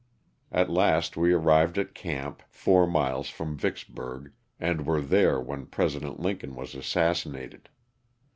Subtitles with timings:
[0.51, 6.19] At last we arrived at camp, four miles from Vicksburg, and were there when President
[6.19, 7.65] Lincoln was assassi nated.